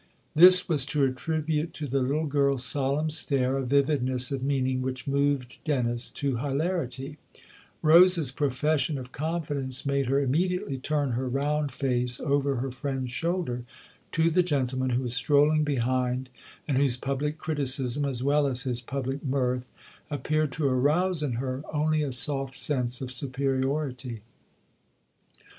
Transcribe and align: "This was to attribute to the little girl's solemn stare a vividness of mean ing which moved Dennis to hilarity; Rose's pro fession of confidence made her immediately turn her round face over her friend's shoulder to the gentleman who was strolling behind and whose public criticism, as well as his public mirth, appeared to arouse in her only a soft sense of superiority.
"This 0.43 0.67
was 0.67 0.83
to 0.87 1.03
attribute 1.03 1.75
to 1.75 1.85
the 1.85 2.01
little 2.01 2.25
girl's 2.25 2.65
solemn 2.65 3.11
stare 3.11 3.55
a 3.59 3.63
vividness 3.63 4.31
of 4.31 4.41
mean 4.41 4.65
ing 4.65 4.81
which 4.81 5.05
moved 5.07 5.63
Dennis 5.63 6.09
to 6.09 6.37
hilarity; 6.37 7.19
Rose's 7.83 8.31
pro 8.31 8.47
fession 8.47 8.97
of 8.97 9.11
confidence 9.11 9.85
made 9.85 10.07
her 10.07 10.19
immediately 10.19 10.79
turn 10.79 11.11
her 11.11 11.29
round 11.29 11.71
face 11.71 12.19
over 12.19 12.55
her 12.55 12.71
friend's 12.71 13.11
shoulder 13.11 13.63
to 14.13 14.31
the 14.31 14.41
gentleman 14.41 14.89
who 14.89 15.03
was 15.03 15.13
strolling 15.15 15.63
behind 15.63 16.31
and 16.67 16.79
whose 16.79 16.97
public 16.97 17.37
criticism, 17.37 18.03
as 18.03 18.23
well 18.23 18.47
as 18.47 18.63
his 18.63 18.81
public 18.81 19.23
mirth, 19.23 19.67
appeared 20.09 20.51
to 20.53 20.65
arouse 20.65 21.21
in 21.21 21.33
her 21.33 21.61
only 21.71 22.01
a 22.01 22.11
soft 22.11 22.55
sense 22.55 23.01
of 23.01 23.11
superiority. 23.11 24.21